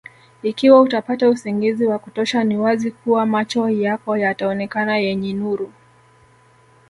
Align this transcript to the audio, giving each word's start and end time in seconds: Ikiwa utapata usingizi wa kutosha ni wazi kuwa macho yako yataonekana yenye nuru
Ikiwa 0.43 0.81
utapata 0.81 1.29
usingizi 1.29 1.85
wa 1.85 1.99
kutosha 1.99 2.43
ni 2.43 2.57
wazi 2.57 2.91
kuwa 2.91 3.25
macho 3.25 3.69
yako 3.69 4.17
yataonekana 4.17 4.97
yenye 4.97 5.33
nuru 5.33 5.73